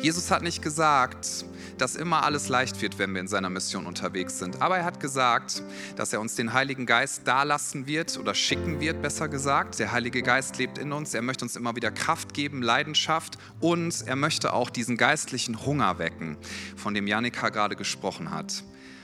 [0.02, 1.46] Jesus hat nicht gesagt,
[1.78, 4.62] dass immer alles leicht wird, wenn wir in seiner Mission unterwegs sind.
[4.62, 5.64] Aber er hat gesagt,
[5.96, 9.80] dass er uns den Heiligen Geist dalassen wird oder schicken wird, besser gesagt.
[9.80, 11.14] Der Heilige Geist lebt in uns.
[11.14, 16.00] Er möchte uns immer wieder Kraft geben, Leidenschaft und er möchte auch diesen geistlichen Hunger
[16.00, 16.38] wecken,
[16.76, 18.64] von dem Janika gerade gesprochen hat.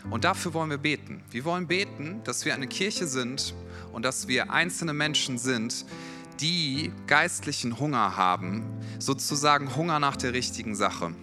[0.10, 1.22] Und dafür wollen wir beten.
[1.32, 3.54] Wir wollen beten, dass wir eine Kirche sind
[3.92, 5.86] und dass wir einzelne Menschen sind,
[6.42, 8.64] die geistlichen Hunger haben,
[8.98, 11.14] sozusagen Hunger nach der richtigen Sache.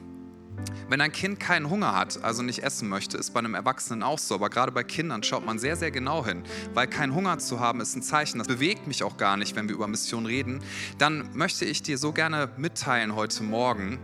[0.88, 4.20] Wenn ein Kind keinen Hunger hat, also nicht essen möchte, ist bei einem Erwachsenen auch
[4.20, 4.36] so.
[4.36, 6.44] Aber gerade bei Kindern schaut man sehr, sehr genau hin.
[6.74, 9.68] Weil kein Hunger zu haben ist ein Zeichen, das bewegt mich auch gar nicht, wenn
[9.68, 10.60] wir über Mission reden.
[10.98, 13.98] Dann möchte ich dir so gerne mitteilen heute Morgen,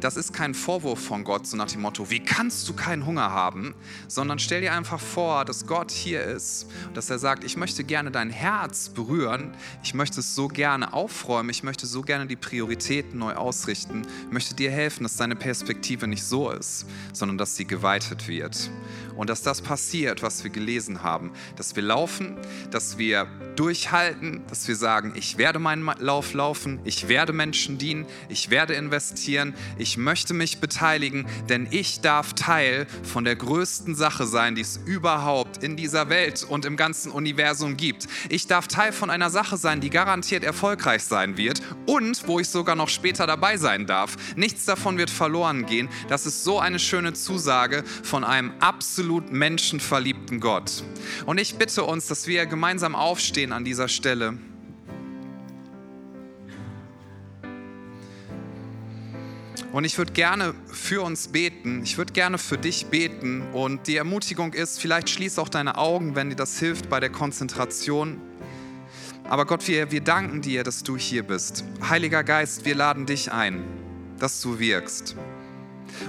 [0.00, 3.32] das ist kein Vorwurf von Gott, so nach dem Motto, wie kannst du keinen Hunger
[3.32, 3.74] haben,
[4.06, 8.12] sondern stell dir einfach vor, dass Gott hier ist, dass er sagt, ich möchte gerne
[8.12, 13.18] dein Herz berühren, ich möchte es so gerne aufräumen, ich möchte so gerne die Prioritäten
[13.18, 17.64] neu ausrichten, ich möchte dir helfen, dass deine Perspektive nicht so ist, sondern dass sie
[17.64, 18.70] geweitet wird.
[19.16, 22.36] Und dass das passiert, was wir gelesen haben, dass wir laufen,
[22.70, 28.06] dass wir durchhalten, dass wir sagen, ich werde meinen Lauf laufen, ich werde Menschen dienen,
[28.28, 34.26] ich werde investieren, ich möchte mich beteiligen, denn ich darf Teil von der größten Sache
[34.26, 38.06] sein, die es überhaupt in dieser Welt und im ganzen Universum gibt.
[38.28, 42.48] Ich darf Teil von einer Sache sein, die garantiert erfolgreich sein wird und wo ich
[42.48, 44.16] sogar noch später dabei sein darf.
[44.36, 45.77] Nichts davon wird verloren gehen.
[46.08, 50.82] Das ist so eine schöne Zusage von einem absolut menschenverliebten Gott.
[51.26, 54.38] Und ich bitte uns, dass wir gemeinsam aufstehen an dieser Stelle.
[59.70, 61.82] Und ich würde gerne für uns beten.
[61.84, 63.42] Ich würde gerne für dich beten.
[63.52, 67.10] Und die Ermutigung ist, vielleicht schließ auch deine Augen, wenn dir das hilft bei der
[67.10, 68.20] Konzentration.
[69.28, 71.64] Aber Gott, wir, wir danken dir, dass du hier bist.
[71.86, 73.62] Heiliger Geist, wir laden dich ein,
[74.18, 75.16] dass du wirkst.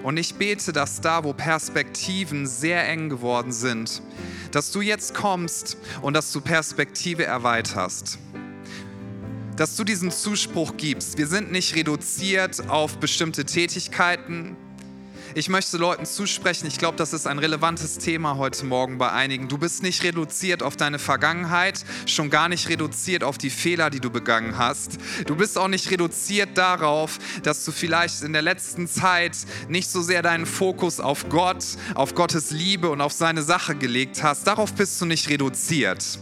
[0.03, 4.01] Und ich bete, dass da, wo Perspektiven sehr eng geworden sind,
[4.51, 8.19] dass du jetzt kommst und dass du Perspektive erweiterst
[9.59, 11.17] dass du diesen Zuspruch gibst.
[11.17, 14.55] Wir sind nicht reduziert auf bestimmte Tätigkeiten.
[15.35, 19.47] Ich möchte Leuten zusprechen, ich glaube, das ist ein relevantes Thema heute Morgen bei einigen.
[19.47, 23.99] Du bist nicht reduziert auf deine Vergangenheit, schon gar nicht reduziert auf die Fehler, die
[23.99, 24.97] du begangen hast.
[25.27, 29.37] Du bist auch nicht reduziert darauf, dass du vielleicht in der letzten Zeit
[29.67, 31.63] nicht so sehr deinen Fokus auf Gott,
[31.93, 34.47] auf Gottes Liebe und auf seine Sache gelegt hast.
[34.47, 36.17] Darauf bist du nicht reduziert.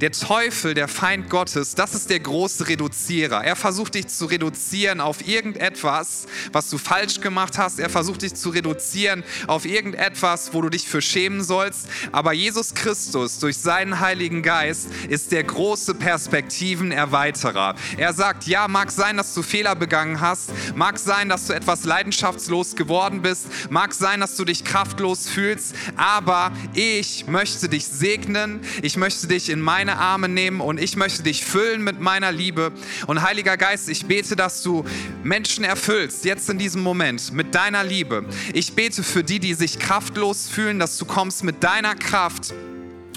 [0.00, 3.42] Der Teufel, der Feind Gottes, das ist der große Reduzierer.
[3.42, 7.80] Er versucht dich zu reduzieren auf irgendetwas, was du falsch gemacht hast.
[7.80, 11.88] Er versucht dich zu reduzieren auf irgendetwas, wo du dich für schämen sollst.
[12.12, 17.74] Aber Jesus Christus durch seinen Heiligen Geist ist der große Perspektivenerweiterer.
[17.96, 20.52] Er sagt, ja, mag sein, dass du Fehler begangen hast.
[20.76, 23.46] Mag sein, dass du etwas leidenschaftslos geworden bist.
[23.68, 25.74] Mag sein, dass du dich kraftlos fühlst.
[25.96, 28.60] Aber ich möchte dich segnen.
[28.82, 32.30] Ich möchte dich in meine meine Arme nehmen und ich möchte dich füllen mit meiner
[32.30, 32.72] Liebe.
[33.06, 34.84] Und Heiliger Geist, ich bete, dass du
[35.22, 38.26] Menschen erfüllst, jetzt in diesem Moment, mit deiner Liebe.
[38.52, 42.52] Ich bete für die, die sich kraftlos fühlen, dass du kommst mit deiner Kraft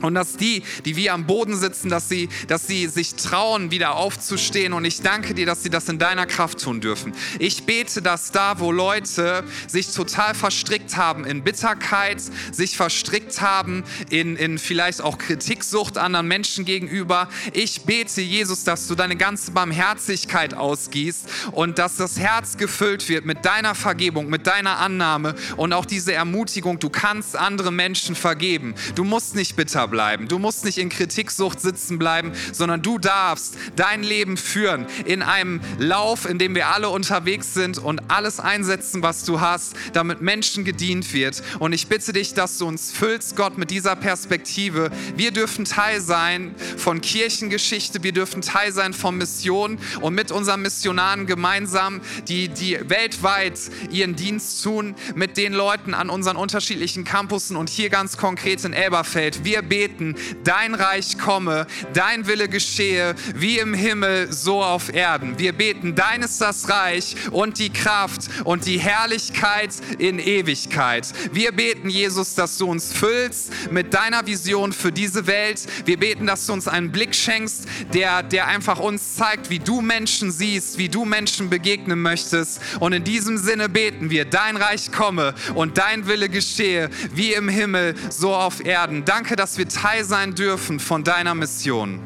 [0.01, 3.95] und dass die, die wie am Boden sitzen, dass sie, dass sie sich trauen, wieder
[3.95, 4.73] aufzustehen.
[4.73, 7.13] Und ich danke dir, dass sie das in deiner Kraft tun dürfen.
[7.39, 13.83] Ich bete, dass da, wo Leute sich total verstrickt haben in Bitterkeit, sich verstrickt haben
[14.09, 19.51] in, in vielleicht auch Kritiksucht anderen Menschen gegenüber, ich bete, Jesus, dass du deine ganze
[19.51, 25.73] Barmherzigkeit ausgießt und dass das Herz gefüllt wird mit deiner Vergebung, mit deiner Annahme und
[25.73, 28.75] auch diese Ermutigung, du kannst andere Menschen vergeben.
[28.95, 30.27] Du musst nicht bitter bleiben.
[30.27, 35.61] Du musst nicht in Kritiksucht sitzen bleiben, sondern du darfst dein Leben führen in einem
[35.77, 40.63] Lauf, in dem wir alle unterwegs sind und alles einsetzen, was du hast, damit Menschen
[40.63, 41.43] gedient wird.
[41.59, 44.89] Und ich bitte dich, dass du uns füllst, Gott, mit dieser Perspektive.
[45.15, 50.61] Wir dürfen Teil sein von Kirchengeschichte, wir dürfen Teil sein von Mission und mit unseren
[50.61, 53.59] Missionaren gemeinsam, die, die weltweit
[53.91, 58.73] ihren Dienst tun, mit den Leuten an unseren unterschiedlichen Campussen und hier ganz konkret in
[58.73, 59.43] Elberfeld.
[59.43, 65.39] Wir beten beten, dein Reich komme, dein Wille geschehe, wie im Himmel, so auf Erden.
[65.39, 71.07] Wir beten, dein ist das Reich und die Kraft und die Herrlichkeit in Ewigkeit.
[71.33, 75.65] Wir beten, Jesus, dass du uns füllst mit deiner Vision für diese Welt.
[75.85, 79.81] Wir beten, dass du uns einen Blick schenkst, der, der einfach uns zeigt, wie du
[79.81, 82.61] Menschen siehst, wie du Menschen begegnen möchtest.
[82.79, 87.49] Und in diesem Sinne beten wir, dein Reich komme und dein Wille geschehe, wie im
[87.49, 89.05] Himmel, so auf Erden.
[89.05, 91.99] Danke, dass wir Teil sein dürfen von deiner Mission.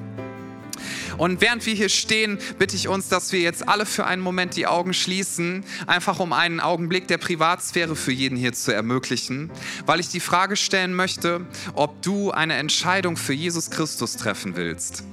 [1.17, 4.55] Und während wir hier stehen, bitte ich uns, dass wir jetzt alle für einen Moment
[4.55, 9.49] die Augen schließen, einfach um einen Augenblick der Privatsphäre für jeden hier zu ermöglichen,
[9.85, 15.03] weil ich die Frage stellen möchte, ob du eine Entscheidung für Jesus Christus treffen willst.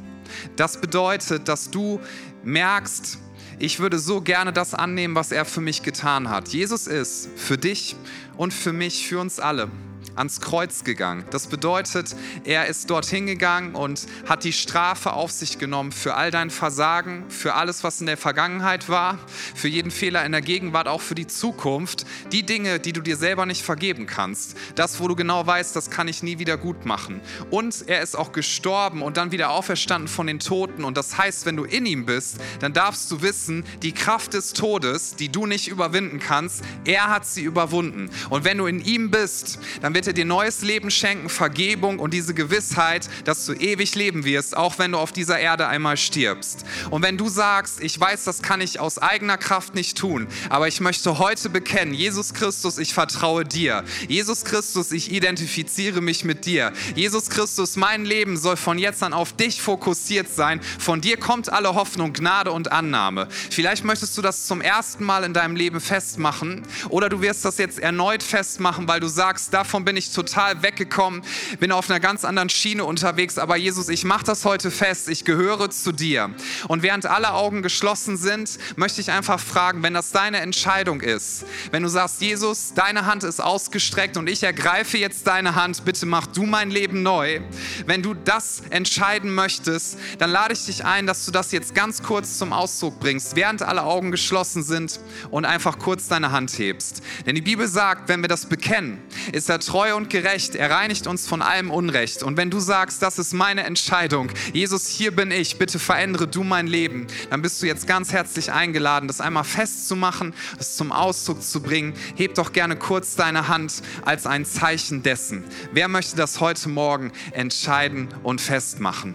[0.56, 2.00] Das bedeutet, dass du
[2.42, 3.18] merkst,
[3.58, 6.48] ich würde so gerne das annehmen, was er für mich getan hat.
[6.48, 7.94] Jesus ist für dich
[8.36, 9.70] und für mich, für uns alle
[10.16, 11.24] ans Kreuz gegangen.
[11.30, 16.30] Das bedeutet, er ist dorthin gegangen und hat die Strafe auf sich genommen für all
[16.30, 19.18] dein Versagen, für alles, was in der Vergangenheit war,
[19.54, 22.04] für jeden Fehler in der Gegenwart, auch für die Zukunft.
[22.32, 24.56] Die Dinge, die du dir selber nicht vergeben kannst.
[24.74, 27.20] Das, wo du genau weißt, das kann ich nie wieder gut machen.
[27.50, 30.84] Und er ist auch gestorben und dann wieder auferstanden von den Toten.
[30.84, 34.52] Und das heißt, wenn du in ihm bist, dann darfst du wissen, die Kraft des
[34.52, 38.10] Todes, die du nicht überwinden kannst, er hat sie überwunden.
[38.30, 42.12] Und wenn du in ihm bist, dann wird er dir neues Leben schenken, Vergebung und
[42.12, 46.64] diese Gewissheit, dass du ewig leben wirst, auch wenn du auf dieser Erde einmal stirbst.
[46.90, 50.68] Und wenn du sagst, ich weiß, das kann ich aus eigener Kraft nicht tun, aber
[50.68, 53.84] ich möchte heute bekennen, Jesus Christus, ich vertraue dir.
[54.08, 56.72] Jesus Christus, ich identifiziere mich mit dir.
[56.94, 60.60] Jesus Christus, mein Leben soll von jetzt an auf dich fokussiert sein.
[60.78, 63.28] Von dir kommt alle Hoffnung, Gnade und Annahme.
[63.50, 67.58] Vielleicht möchtest du das zum ersten Mal in deinem Leben festmachen oder du wirst das
[67.58, 71.20] jetzt erneut festmachen, weil du sagst, davon bin bin ich total weggekommen,
[71.60, 73.36] bin auf einer ganz anderen Schiene unterwegs.
[73.36, 75.10] Aber Jesus, ich mache das heute fest.
[75.10, 76.30] Ich gehöre zu dir.
[76.66, 81.44] Und während alle Augen geschlossen sind, möchte ich einfach fragen, wenn das deine Entscheidung ist,
[81.72, 86.06] wenn du sagst, Jesus, deine Hand ist ausgestreckt und ich ergreife jetzt deine Hand, bitte
[86.06, 87.42] mach du mein Leben neu.
[87.84, 92.02] Wenn du das entscheiden möchtest, dann lade ich dich ein, dass du das jetzt ganz
[92.02, 95.00] kurz zum Ausdruck bringst, während alle Augen geschlossen sind
[95.30, 97.02] und einfach kurz deine Hand hebst.
[97.26, 99.02] Denn die Bibel sagt, wenn wir das bekennen,
[99.32, 100.54] ist er treu treu und gerecht.
[100.54, 102.22] Er reinigt uns von allem Unrecht.
[102.22, 106.44] Und wenn du sagst, das ist meine Entscheidung, Jesus, hier bin ich, bitte verändere du
[106.44, 111.42] mein Leben, dann bist du jetzt ganz herzlich eingeladen, das einmal festzumachen, das zum Ausdruck
[111.42, 111.94] zu bringen.
[112.14, 115.44] Heb doch gerne kurz deine Hand als ein Zeichen dessen.
[115.72, 119.14] Wer möchte das heute Morgen entscheiden und festmachen?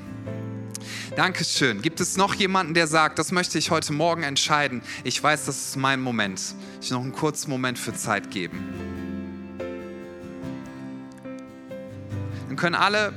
[1.15, 1.81] Dankeschön.
[1.81, 4.81] Gibt es noch jemanden, der sagt, das möchte ich heute Morgen entscheiden?
[5.05, 6.41] Ich weiß, das ist mein Moment.
[6.81, 8.96] Ich noch einen kurzen Moment für Zeit geben.
[12.57, 13.13] Können alle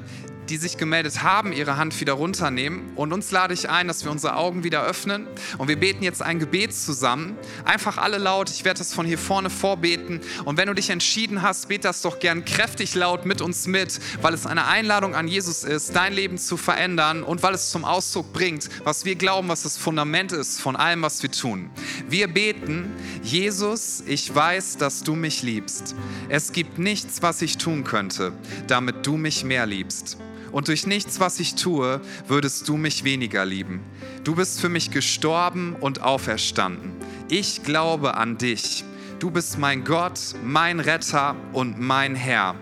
[0.51, 2.91] die sich gemeldet haben, ihre Hand wieder runternehmen.
[2.97, 5.29] Und uns lade ich ein, dass wir unsere Augen wieder öffnen.
[5.59, 7.39] Und wir beten jetzt ein Gebet zusammen.
[7.65, 8.51] Einfach alle laut.
[8.51, 10.21] Ich werde das von hier vorne vorbeten.
[10.45, 14.01] Und wenn du dich entschieden hast, bete das doch gern kräftig laut mit uns mit,
[14.23, 17.85] weil es eine Einladung an Jesus ist, dein Leben zu verändern und weil es zum
[17.85, 21.71] Ausdruck bringt, was wir glauben, was das Fundament ist von allem, was wir tun.
[22.09, 22.91] Wir beten,
[23.23, 25.95] Jesus, ich weiß, dass du mich liebst.
[26.29, 28.33] Es gibt nichts, was ich tun könnte,
[28.67, 30.19] damit du mich mehr liebst
[30.53, 33.81] und durch nichts, was ich tue, würdest du mich weniger lieben.
[34.25, 36.93] Du bist für mich gestorben und auferstanden.
[37.29, 38.85] Ich glaube an dich.
[39.19, 42.57] Du bist mein Gott, mein Retter und mein Herr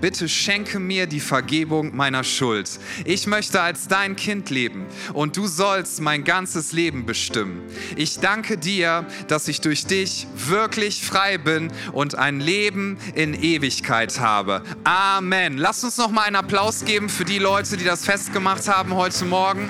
[0.00, 2.70] bitte schenke mir die Vergebung meiner Schuld.
[3.04, 7.62] Ich möchte als dein Kind leben und du sollst mein ganzes Leben bestimmen.
[7.96, 14.20] Ich danke dir, dass ich durch dich wirklich frei bin und ein Leben in Ewigkeit
[14.20, 14.62] habe.
[14.84, 15.56] Amen.
[15.56, 19.24] Lass uns noch mal einen Applaus geben für die Leute, die das festgemacht haben heute
[19.24, 19.68] Morgen.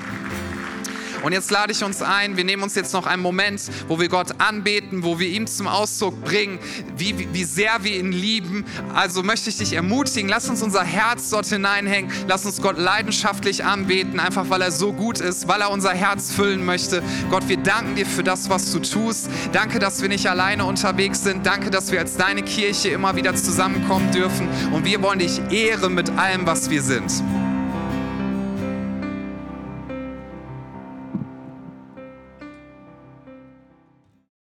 [1.23, 4.09] Und jetzt lade ich uns ein, wir nehmen uns jetzt noch einen Moment, wo wir
[4.09, 6.59] Gott anbeten, wo wir ihm zum Ausdruck bringen,
[6.97, 8.65] wie, wie, sehr wir ihn lieben.
[8.93, 13.63] Also möchte ich dich ermutigen, lass uns unser Herz dort hineinhängen, lass uns Gott leidenschaftlich
[13.63, 17.01] anbeten, einfach weil er so gut ist, weil er unser Herz füllen möchte.
[17.29, 19.29] Gott, wir danken dir für das, was du tust.
[19.53, 21.45] Danke, dass wir nicht alleine unterwegs sind.
[21.45, 24.49] Danke, dass wir als deine Kirche immer wieder zusammenkommen dürfen.
[24.73, 27.11] Und wir wollen dich ehren mit allem, was wir sind.